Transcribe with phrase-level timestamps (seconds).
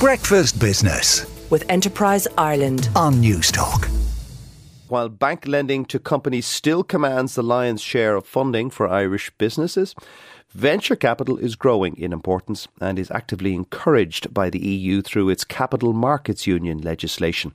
[0.00, 3.90] Breakfast Business with Enterprise Ireland on Newstalk.
[4.86, 9.96] While bank lending to companies still commands the lion's share of funding for Irish businesses,
[10.50, 15.44] venture capital is growing in importance and is actively encouraged by the EU through its
[15.44, 17.52] Capital Markets Union legislation.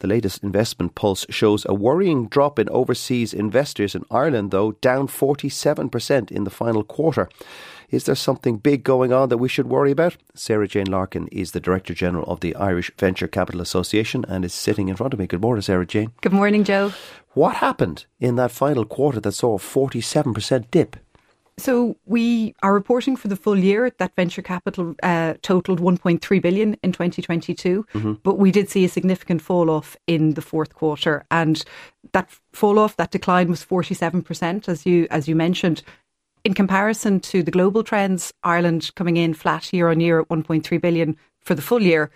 [0.00, 5.08] The latest investment pulse shows a worrying drop in overseas investors in Ireland, though, down
[5.08, 7.28] 47% in the final quarter.
[7.90, 10.16] Is there something big going on that we should worry about?
[10.34, 14.54] Sarah Jane Larkin is the Director General of the Irish Venture Capital Association and is
[14.54, 15.26] sitting in front of me.
[15.26, 16.12] Good morning, Sarah Jane.
[16.22, 16.92] Good morning, Joe.
[17.34, 20.96] What happened in that final quarter that saw a 47% dip?
[21.58, 26.74] So we are reporting for the full year that venture capital uh, totaled 1.3 billion
[26.82, 28.12] in 2022, mm-hmm.
[28.22, 31.64] but we did see a significant fall off in the fourth quarter, and
[32.12, 35.82] that fall off, that decline was 47%, as you as you mentioned
[36.44, 40.80] in comparison to the global trends, Ireland coming in flat year on year at 1.3
[40.80, 42.10] billion for the full year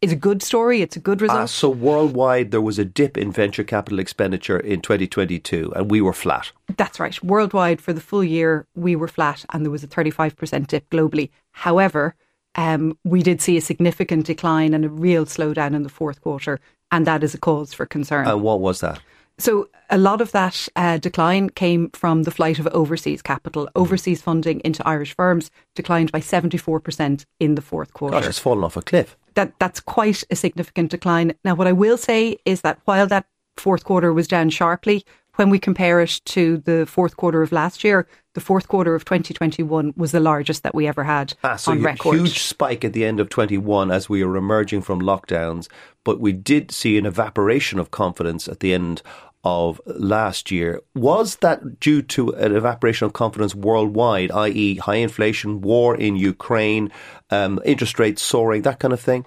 [0.00, 0.82] is a good story.
[0.82, 1.40] It's a good result.
[1.40, 6.00] Uh, so worldwide, there was a dip in venture capital expenditure in 2022, and we
[6.00, 6.52] were flat.
[6.76, 7.22] That's right.
[7.22, 11.30] Worldwide, for the full year, we were flat, and there was a 35% dip globally.
[11.52, 12.14] However,
[12.56, 16.58] um, we did see a significant decline and a real slowdown in the fourth quarter,
[16.90, 18.26] and that is a cause for concern.
[18.26, 19.00] And what was that?
[19.38, 23.66] So a lot of that uh, decline came from the flight of overseas capital.
[23.66, 23.80] Mm-hmm.
[23.80, 28.18] Overseas funding into Irish firms declined by 74% in the fourth quarter.
[28.18, 29.16] Gosh, it's fallen off a cliff.
[29.38, 31.32] That that's quite a significant decline.
[31.44, 35.04] Now, what I will say is that while that fourth quarter was down sharply,
[35.36, 39.04] when we compare it to the fourth quarter of last year, the fourth quarter of
[39.04, 42.16] 2021 was the largest that we ever had ah, so on record.
[42.16, 45.68] Huge spike at the end of 21 as we were emerging from lockdowns,
[46.02, 49.02] but we did see an evaporation of confidence at the end
[49.44, 50.80] of last year.
[50.94, 56.90] Was that due to an evaporation of confidence worldwide, i.e., high inflation, war in Ukraine,
[57.30, 59.26] um, interest rates soaring, that kind of thing?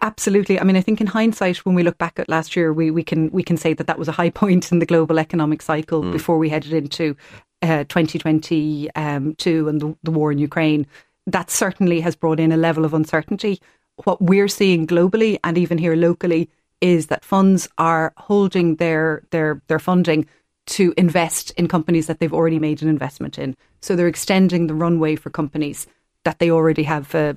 [0.00, 0.58] Absolutely.
[0.58, 3.02] I mean, I think in hindsight, when we look back at last year, we, we
[3.02, 6.02] can we can say that that was a high point in the global economic cycle
[6.02, 6.12] mm.
[6.12, 7.16] before we headed into
[7.62, 10.86] uh, 2022 um, and the, the war in Ukraine.
[11.26, 13.60] That certainly has brought in a level of uncertainty.
[14.04, 16.48] What we're seeing globally and even here locally
[16.80, 20.26] is that funds are holding their their their funding
[20.66, 23.56] to invest in companies that they've already made an investment in.
[23.80, 25.86] So they're extending the runway for companies
[26.24, 27.36] that they already have a,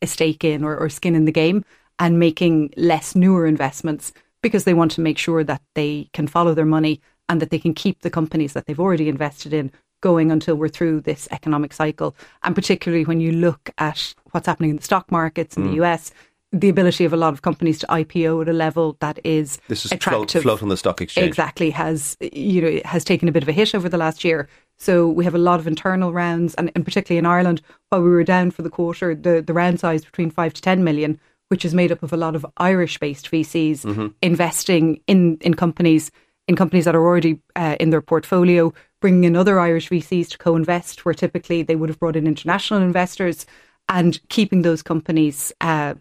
[0.00, 1.62] a stake in or, or skin in the game
[1.98, 6.54] and making less newer investments because they want to make sure that they can follow
[6.54, 10.32] their money and that they can keep the companies that they've already invested in going
[10.32, 12.16] until we're through this economic cycle.
[12.42, 15.68] And particularly when you look at what's happening in the stock markets in mm.
[15.68, 16.10] the US,
[16.52, 19.84] the ability of a lot of companies to IPO at a level that is this
[19.84, 20.42] is attractive.
[20.42, 23.48] Float, float on the stock exchange exactly has you know has taken a bit of
[23.48, 24.48] a hit over the last year.
[24.76, 28.08] So we have a lot of internal rounds, and, and particularly in Ireland, while we
[28.08, 31.64] were down for the quarter, the the round size between five to ten million, which
[31.64, 34.08] is made up of a lot of Irish-based VCs mm-hmm.
[34.22, 36.10] investing in in companies
[36.48, 40.38] in companies that are already uh, in their portfolio, bringing in other Irish VCs to
[40.38, 43.46] co-invest, where typically they would have brought in international investors
[43.90, 45.94] and keeping those companies uh,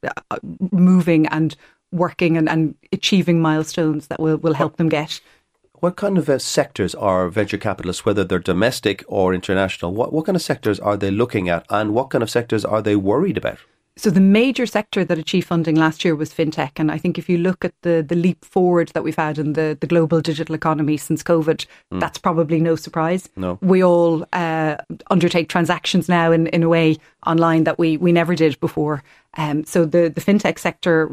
[0.72, 1.56] moving and
[1.92, 5.20] working and, and, achieving milestones that will, will help them get.
[5.74, 9.94] What kind of uh, sectors are venture capitalists, whether they're domestic or international?
[9.94, 12.82] What, what kind of sectors are they looking at and what kind of sectors are
[12.82, 13.60] they worried about?
[14.00, 17.28] So the major sector that achieved funding last year was fintech, and I think if
[17.28, 20.56] you look at the the leap forward that we've had in the the global digital
[20.56, 22.00] economy since COVID, mm.
[22.00, 23.28] that's probably no surprise.
[23.36, 24.78] No, we all uh,
[25.10, 26.96] undertake transactions now in, in a way
[27.28, 29.04] online that we we never did before.
[29.34, 31.12] Um, so the the fintech sector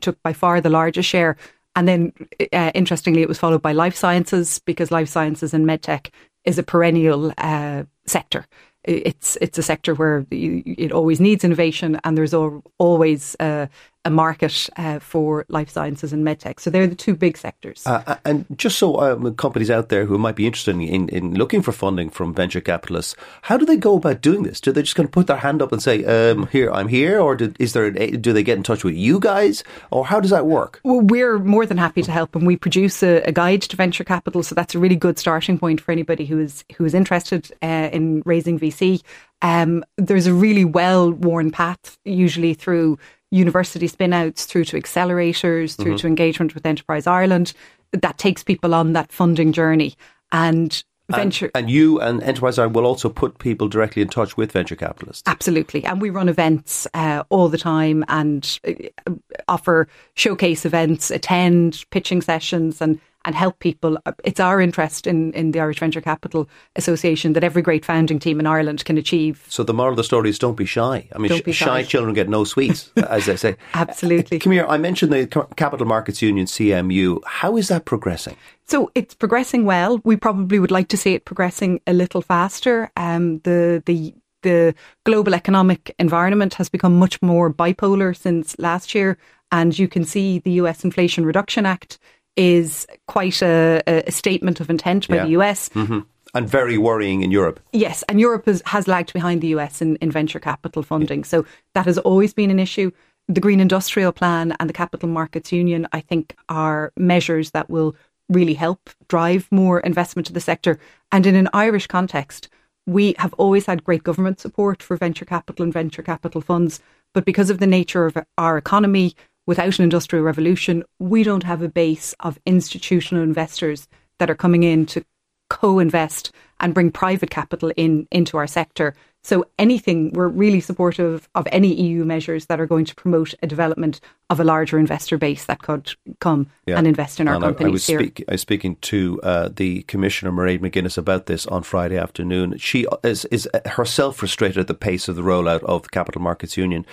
[0.00, 1.36] took by far the largest share,
[1.76, 2.12] and then
[2.52, 6.10] uh, interestingly, it was followed by life sciences because life sciences and medtech
[6.44, 8.44] is a perennial uh, sector
[8.84, 12.34] it's it's a sector where it always needs innovation, and there's
[12.78, 13.66] always uh,
[14.04, 16.60] a market uh, for life sciences and medtech.
[16.60, 17.86] So they're the two big sectors.
[17.86, 21.34] Uh, uh, and just so um, companies out there who might be interested in, in
[21.34, 24.60] looking for funding from venture capitalists, how do they go about doing this?
[24.60, 27.18] Do they just kind of put their hand up and say, um, "Here, I'm here,"
[27.20, 27.86] or do, is there?
[27.96, 30.80] A, do they get in touch with you guys, or how does that work?
[30.84, 34.04] Well, we're more than happy to help, and we produce a, a, guide to venture
[34.04, 34.42] capital.
[34.42, 37.88] So that's a really good starting point for anybody who is who is interested uh,
[37.92, 39.02] in raising VC.
[39.42, 42.98] Um, there's a really well worn path, usually through
[43.34, 45.96] university spinouts through to accelerators, through mm-hmm.
[45.96, 47.52] to engagement with Enterprise Ireland,
[47.92, 49.94] that takes people on that funding journey.
[50.32, 51.50] And venture.
[51.54, 54.76] And, and, you and Enterprise Ireland will also put people directly in touch with venture
[54.76, 55.22] capitalists.
[55.26, 55.84] Absolutely.
[55.84, 59.12] And we run events uh, all the time and uh,
[59.48, 63.98] offer showcase events, attend pitching sessions, and and help people.
[64.24, 68.40] It's our interest in, in the Irish Venture Capital Association that every great founding team
[68.40, 69.44] in Ireland can achieve.
[69.48, 71.08] So the moral of the story is don't be shy.
[71.14, 71.52] I mean, sh- shy.
[71.52, 71.82] shy.
[71.82, 73.56] children get no sweets, as they say.
[73.74, 74.38] Absolutely.
[74.38, 74.66] Come here.
[74.68, 75.26] I mentioned the
[75.56, 77.20] Capital Markets Union, CMU.
[77.24, 78.36] How is that progressing?
[78.66, 80.00] So it's progressing well.
[80.04, 82.90] We probably would like to see it progressing a little faster.
[82.96, 84.74] Um, the the the
[85.04, 89.16] global economic environment has become much more bipolar since last year,
[89.50, 90.84] and you can see the U.S.
[90.84, 91.98] Inflation Reduction Act
[92.36, 95.24] is quite a, a statement of intent by Yeah.
[95.24, 95.68] the U.S.
[95.70, 96.00] Mm-hmm.
[96.36, 97.60] And very worrying in Europe.
[97.72, 101.22] Yes, and Europe has, has lagged behind the US in, in venture capital funding.
[101.22, 102.90] So that has always been an issue.
[103.28, 107.94] The Green Industrial Plan and the Capital Markets Union, I think, are measures that will
[108.28, 110.78] really help drive more investment to the sector.
[111.12, 112.48] And in an Irish context,
[112.86, 116.80] we have always had great government support for venture capital and venture capital funds.
[117.12, 119.14] But because of the nature of our economy,
[119.46, 123.88] without an industrial revolution, we don't have a base of institutional investors
[124.18, 125.04] that are coming in to
[125.50, 128.94] co-invest and bring private capital in into our sector.
[129.26, 133.46] So anything we're really supportive of any EU measures that are going to promote a
[133.46, 136.76] development of a larger investor base that could come Yeah.
[136.76, 137.98] and invest in our And I- I, companies was here.
[138.00, 142.58] speak, I was speaking to uh, the Commissioner Mairead McGuinness about this on Friday afternoon.
[142.58, 146.58] She is, is herself frustrated at the pace of the rollout of the Capital Markets
[146.58, 146.84] Union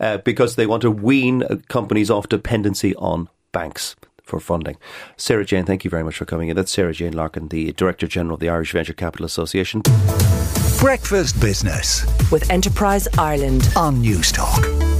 [0.00, 3.94] uh, because they want to wean uh, companies off dependency on banks
[4.24, 4.76] for funding.
[5.16, 6.56] Sarah Jane, thank you very much for coming in.
[6.56, 9.82] That's Sarah Jane Larkin, the Director General of the Irish Venture Capital Association.
[10.78, 13.68] Breakfast Business with Enterprise Ireland.
[13.76, 14.95] on Newstalk.